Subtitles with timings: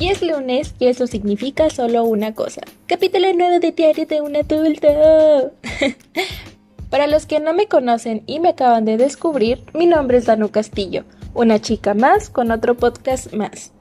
[0.00, 2.60] Y es lunes y eso significa solo una cosa.
[2.86, 4.88] Capítulo nuevo de Diario de un adulto.
[6.90, 10.50] Para los que no me conocen y me acaban de descubrir, mi nombre es Danu
[10.50, 11.04] Castillo,
[11.34, 13.72] una chica más con otro podcast más.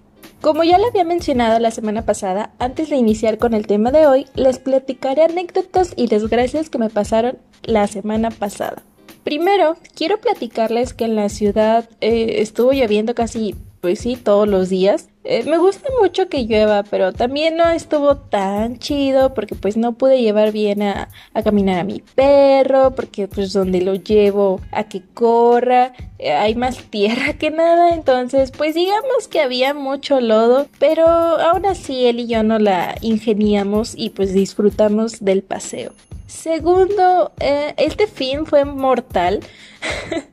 [0.42, 4.08] Como ya lo había mencionado la semana pasada, antes de iniciar con el tema de
[4.08, 8.82] hoy, les platicaré anécdotas y desgracias que me pasaron la semana pasada.
[9.24, 14.70] Primero, quiero platicarles que en la ciudad eh, estuvo lloviendo casi, pues sí, todos los
[14.70, 15.10] días.
[15.24, 19.94] Eh, me gusta mucho que llueva, pero también no estuvo tan chido porque pues no
[19.94, 24.86] pude llevar bien a, a caminar a mi perro, porque pues donde lo llevo a
[24.86, 30.68] que corra eh, hay más tierra que nada, entonces pues digamos que había mucho lodo,
[30.80, 35.92] pero aún así él y yo no la ingeniamos y pues disfrutamos del paseo.
[36.28, 39.40] Segundo, eh, este fin fue mortal.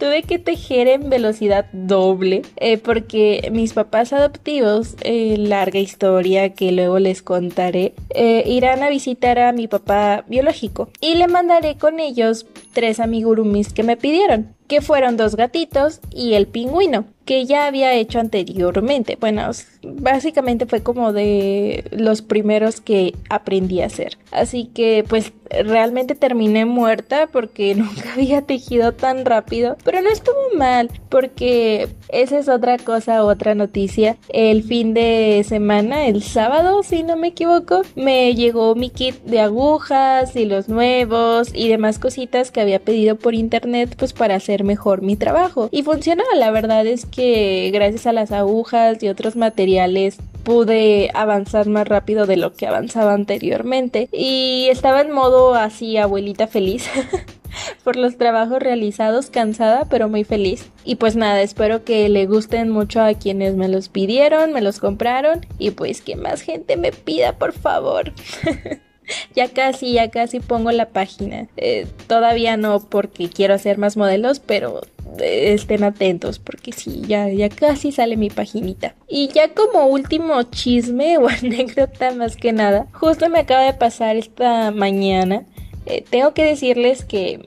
[0.00, 6.72] Tuve que tejer en velocidad doble eh, porque mis papás adoptivos, eh, larga historia que
[6.72, 12.00] luego les contaré, eh, irán a visitar a mi papá biológico y le mandaré con
[12.00, 17.66] ellos tres amigurumis que me pidieron, que fueron dos gatitos y el pingüino, que ya
[17.66, 19.18] había hecho anteriormente.
[19.20, 19.50] Bueno,
[19.82, 24.16] básicamente fue como de los primeros que aprendí a hacer.
[24.30, 25.32] Así que pues
[25.64, 32.38] realmente terminé muerta porque nunca había tejido tan rápido, pero no estuvo mal porque esa
[32.38, 34.16] es otra cosa, otra noticia.
[34.28, 39.40] El fin de semana, el sábado, si no me equivoco, me llegó mi kit de
[39.40, 44.64] agujas y los nuevos y demás cositas que había pedido por internet pues para hacer
[44.64, 45.68] mejor mi trabajo.
[45.72, 50.18] Y funcionaba, la verdad es que gracias a las agujas y otros materiales
[50.50, 56.48] pude avanzar más rápido de lo que avanzaba anteriormente y estaba en modo así abuelita
[56.48, 56.90] feliz
[57.84, 60.68] por los trabajos realizados, cansada pero muy feliz.
[60.84, 64.80] Y pues nada, espero que le gusten mucho a quienes me los pidieron, me los
[64.80, 68.12] compraron y pues que más gente me pida por favor.
[69.34, 71.48] ya casi, ya casi pongo la página.
[71.56, 74.82] Eh, todavía no porque quiero hacer más modelos, pero
[75.18, 78.94] eh, estén atentos porque sí, ya, ya casi sale mi paginita.
[79.08, 84.16] Y ya como último chisme o anécdota más que nada, justo me acaba de pasar
[84.16, 85.44] esta mañana.
[85.86, 87.40] Eh, tengo que decirles que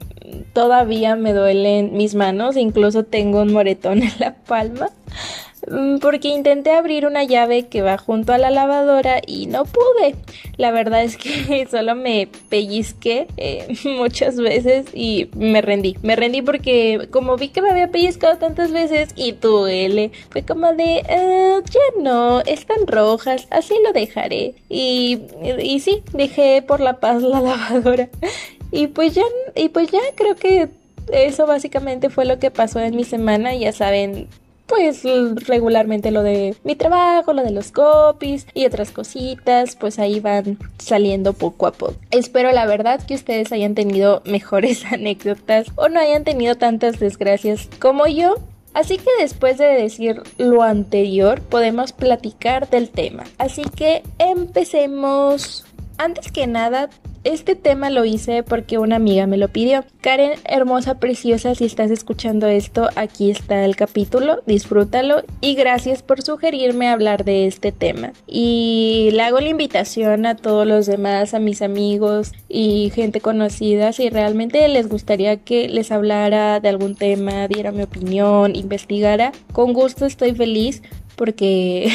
[0.52, 4.90] todavía me duelen mis manos, incluso tengo un moretón en la palma.
[5.70, 10.14] Mm, porque intenté abrir una llave que va junto a la lavadora y no pude.
[10.56, 15.96] La verdad es que solo me pellizqué eh, muchas veces y me rendí.
[16.02, 20.72] Me rendí porque como vi que me había pellizcado tantas veces y duele, fue como
[20.72, 24.54] de, ah, ya no, están rojas, así lo dejaré.
[24.68, 25.20] Y,
[25.60, 28.08] y sí, dejé por la paz la lavadora.
[28.70, 29.22] Y pues ya,
[29.54, 30.68] y pues ya creo que
[31.12, 33.54] eso básicamente fue lo que pasó en mi semana.
[33.54, 34.28] Ya saben,
[34.66, 35.02] pues
[35.46, 40.58] regularmente lo de mi trabajo, lo de los copies y otras cositas, pues ahí van
[40.78, 41.94] saliendo poco a poco.
[42.10, 47.68] Espero la verdad que ustedes hayan tenido mejores anécdotas o no hayan tenido tantas desgracias
[47.78, 48.36] como yo.
[48.72, 53.22] Así que después de decir lo anterior, podemos platicar del tema.
[53.38, 55.64] Así que empecemos.
[55.96, 56.90] Antes que nada,
[57.24, 59.84] este tema lo hice porque una amiga me lo pidió.
[60.00, 66.22] Karen, hermosa, preciosa, si estás escuchando esto, aquí está el capítulo, disfrútalo y gracias por
[66.22, 68.12] sugerirme hablar de este tema.
[68.26, 73.92] Y le hago la invitación a todos los demás, a mis amigos y gente conocida,
[73.92, 79.32] si realmente les gustaría que les hablara de algún tema, diera mi opinión, investigara.
[79.52, 80.82] Con gusto estoy feliz
[81.16, 81.90] porque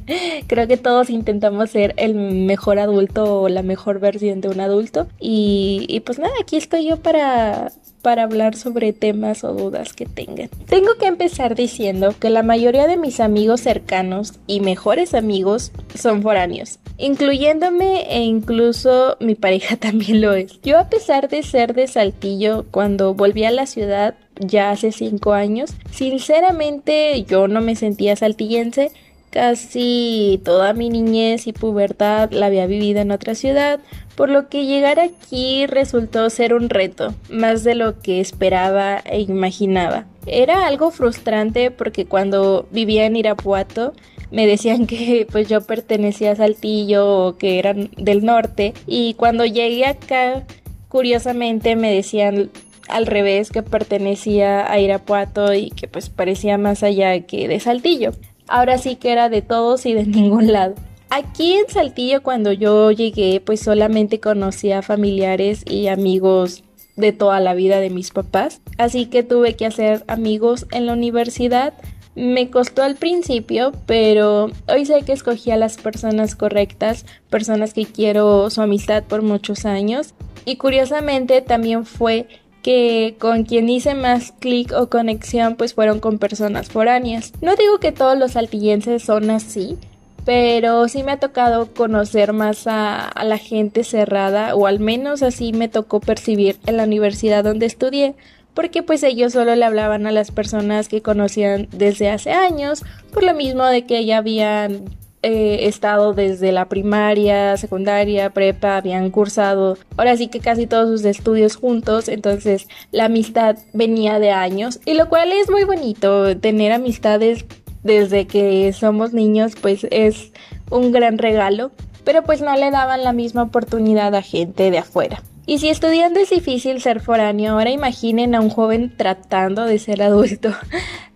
[0.46, 5.06] creo que todos intentamos ser el mejor adulto o la mejor versión de un adulto
[5.20, 10.50] y, pues nada, aquí estoy yo para para hablar sobre temas o dudas que tengan.
[10.68, 16.20] Tengo que empezar diciendo que la mayoría de mis amigos cercanos y mejores amigos son
[16.20, 20.60] foráneos, incluyéndome e incluso mi pareja también lo es.
[20.60, 25.32] Yo a pesar de ser de Saltillo, cuando volví a la ciudad ya hace cinco
[25.32, 25.72] años.
[25.90, 28.90] Sinceramente yo no me sentía saltillense.
[29.30, 33.80] Casi toda mi niñez y pubertad la había vivido en otra ciudad,
[34.14, 39.22] por lo que llegar aquí resultó ser un reto, más de lo que esperaba e
[39.22, 40.06] imaginaba.
[40.26, 43.92] Era algo frustrante porque cuando vivía en Irapuato
[44.30, 49.44] me decían que pues yo pertenecía a Saltillo o que eran del norte y cuando
[49.44, 50.44] llegué acá
[50.88, 52.50] curiosamente me decían
[52.88, 58.12] al revés que pertenecía a Irapuato y que pues parecía más allá que de Saltillo.
[58.46, 60.74] Ahora sí que era de todos y de ningún lado.
[61.10, 66.64] Aquí en Saltillo cuando yo llegué pues solamente conocía familiares y amigos
[66.96, 70.92] de toda la vida de mis papás, así que tuve que hacer amigos en la
[70.92, 71.74] universidad
[72.14, 77.86] Me costó al principio, pero hoy sé que escogí a las personas correctas, personas que
[77.86, 80.14] quiero su amistad por muchos años.
[80.44, 82.28] Y curiosamente también fue
[82.64, 87.30] que con quien hice más clic o conexión pues fueron con personas foráneas.
[87.42, 89.76] No digo que todos los altillenses son así,
[90.24, 95.22] pero sí me ha tocado conocer más a, a, la gente cerrada o al menos
[95.22, 98.14] así me tocó percibir en la universidad donde estudié
[98.54, 102.82] porque pues ellos solo le hablaban a las personas que conocían desde hace años
[103.12, 104.84] por lo mismo de que ya habían
[105.26, 111.06] eh, estado desde la primaria, secundaria, prepa, habían cursado ahora sí que casi todos sus
[111.06, 116.72] estudios juntos, entonces la amistad venía de años y lo cual es muy bonito, tener
[116.72, 117.46] amistades
[117.82, 120.30] desde que somos niños pues es
[120.70, 121.70] un gran regalo,
[122.04, 125.22] pero pues no le daban la misma oportunidad a gente de afuera.
[125.46, 130.02] Y si estudiando es difícil ser foráneo, ahora imaginen a un joven tratando de ser
[130.02, 130.50] adulto,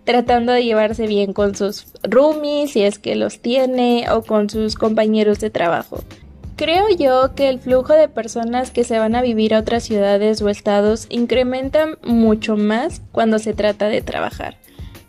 [0.09, 4.73] tratando de llevarse bien con sus roomies, si es que los tiene, o con sus
[4.73, 5.99] compañeros de trabajo.
[6.55, 10.41] Creo yo que el flujo de personas que se van a vivir a otras ciudades
[10.41, 14.57] o estados incrementa mucho más cuando se trata de trabajar.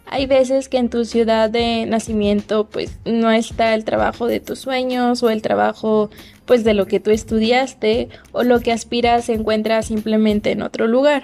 [0.04, 4.58] Hay veces que en tu ciudad de nacimiento pues no está el trabajo de tus
[4.58, 6.10] sueños o el trabajo
[6.44, 10.86] pues de lo que tú estudiaste o lo que aspiras se encuentra simplemente en otro
[10.86, 11.22] lugar.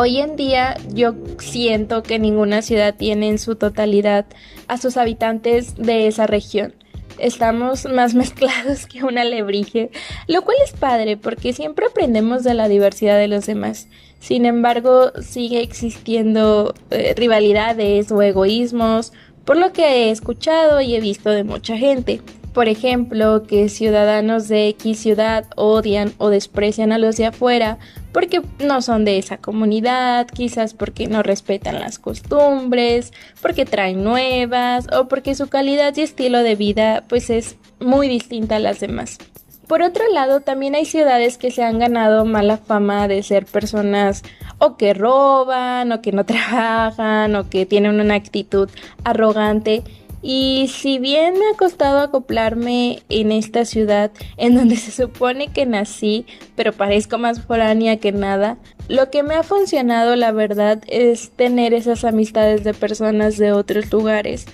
[0.00, 4.26] Hoy en día yo siento que ninguna ciudad tiene en su totalidad
[4.68, 6.72] a sus habitantes de esa región
[7.18, 9.90] estamos más mezclados que una alebrije,
[10.28, 13.88] lo cual es padre porque siempre aprendemos de la diversidad de los demás.
[14.20, 19.12] Sin embargo, sigue existiendo eh, rivalidades o egoísmos,
[19.44, 22.20] por lo que he escuchado y he visto de mucha gente.
[22.58, 27.78] Por ejemplo, que ciudadanos de X ciudad odian o desprecian a los de afuera
[28.10, 34.88] porque no son de esa comunidad, quizás porque no respetan las costumbres, porque traen nuevas
[34.92, 39.18] o porque su calidad y estilo de vida pues es muy distinta a las demás.
[39.68, 44.24] Por otro lado, también hay ciudades que se han ganado mala fama de ser personas
[44.58, 48.68] o que roban, o que no trabajan, o que tienen una actitud
[49.04, 49.84] arrogante
[50.22, 55.66] y si bien me ha costado acoplarme en esta ciudad en donde se supone que
[55.66, 56.26] nací,
[56.56, 61.74] pero parezco más foránea que nada, lo que me ha funcionado la verdad es tener
[61.74, 64.46] esas amistades de personas de otros lugares.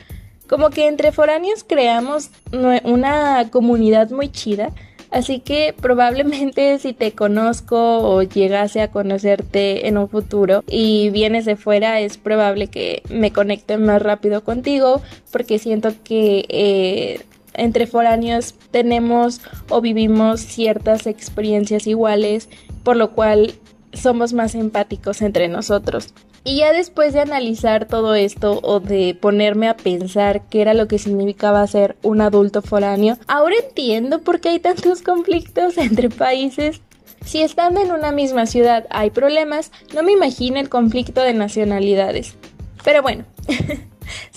[0.49, 4.73] Como que entre foráneos creamos una comunidad muy chida
[5.15, 11.45] Así que probablemente si te conozco o llegase a conocerte en un futuro y vienes
[11.45, 17.21] de fuera, es probable que me conecte más rápido contigo porque siento que eh,
[17.55, 22.49] entre foráneos tenemos o vivimos ciertas experiencias iguales,
[22.83, 23.55] por lo cual
[23.93, 26.13] somos más empáticos entre nosotros.
[26.47, 30.87] Y ya después de analizar todo esto o de ponerme a pensar qué era lo
[30.87, 36.83] que significaba ser un adulto foráneo, ahora entiendo por qué hay tantos conflictos entre países.
[37.25, 42.35] Si estando en una misma ciudad hay problemas, no me imagino el conflicto de nacionalidades.
[42.85, 43.25] Pero bueno,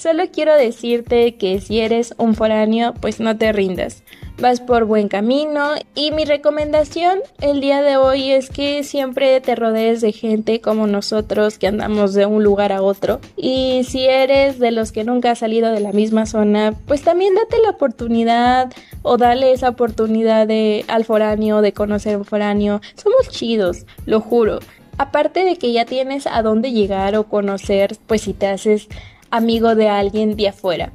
[0.08, 4.04] solo quiero decirte que si eres un foráneo, pues no te rindas.
[4.40, 9.56] Vas por buen camino y mi recomendación el día de hoy es que siempre te
[9.56, 13.20] rodees de gente como nosotros que andamos de un lugar a otro.
[13.36, 17.36] Y si eres de los que nunca ha salido de la misma zona pues también
[17.36, 18.72] date la oportunidad
[19.02, 22.80] o dale esa oportunidad de al foráneo de conocer un foráneo.
[22.96, 24.60] Somos chidos lo juro.
[24.98, 28.88] Aparte de que ya tienes a dónde llegar o conocer pues si te haces
[29.30, 30.92] amigo de alguien de afuera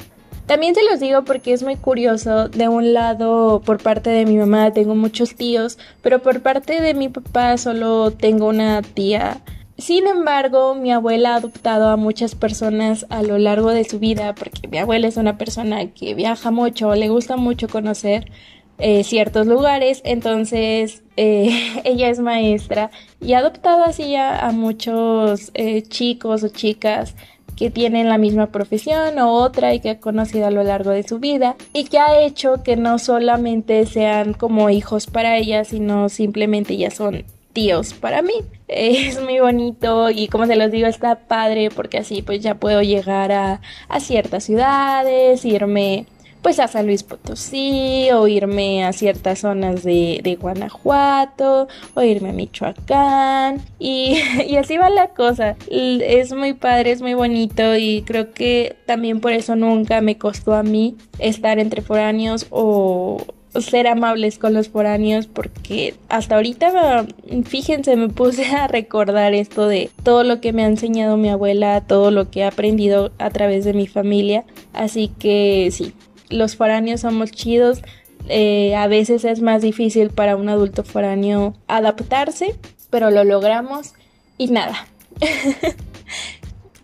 [0.46, 2.48] también se los digo porque es muy curioso.
[2.48, 6.94] De un lado, por parte de mi mamá tengo muchos tíos, pero por parte de
[6.94, 9.40] mi papá solo tengo una tía.
[9.78, 14.34] Sin embargo, mi abuela ha adoptado a muchas personas a lo largo de su vida,
[14.34, 18.30] porque mi abuela es una persona que viaja mucho, le gusta mucho conocer
[18.78, 25.82] eh, ciertos lugares, entonces eh, ella es maestra y ha adoptado así a, muchos eh,
[25.82, 27.14] chicos o chicas
[27.56, 31.02] que tienen la misma profesión o otra y que ha conocido a lo largo de
[31.02, 36.08] su vida y que ha hecho que no solamente sean como hijos para ella, sino
[36.08, 38.34] simplemente ya son tíos para mí.
[38.68, 42.80] Es muy bonito y como se los digo está padre porque así pues ya puedo
[42.80, 46.06] llegar a, a ciertas ciudades, irme
[46.42, 52.30] pues a San Luis Potosí o irme a ciertas zonas de, de Guanajuato o irme
[52.30, 55.56] a Michoacán y, y, así va la cosa.
[55.70, 60.54] Es muy padre, es muy bonito y creo que también por eso nunca me costó
[60.54, 63.24] a mí estar entre foráneos o
[63.60, 67.06] ser amables con los foráneos porque hasta ahorita,
[67.44, 71.82] fíjense, me puse a recordar esto de todo lo que me ha enseñado mi abuela,
[71.82, 74.44] todo lo que he aprendido a través de mi familia.
[74.72, 75.92] Así que sí,
[76.32, 77.82] los foráneos somos chidos.
[78.28, 82.56] Eh, a veces es más difícil para un adulto foráneo adaptarse,
[82.90, 83.94] pero lo logramos
[84.38, 84.86] y nada.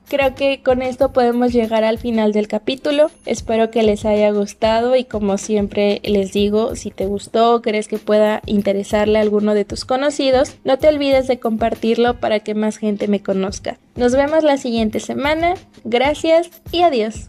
[0.09, 3.11] Creo que con esto podemos llegar al final del capítulo.
[3.27, 7.89] Espero que les haya gustado y como siempre les digo, si te gustó o crees
[7.89, 12.55] que pueda interesarle a alguno de tus conocidos, no te olvides de compartirlo para que
[12.55, 13.77] más gente me conozca.
[13.97, 15.55] Nos vemos la siguiente semana.
[15.85, 17.27] Gracias y adiós.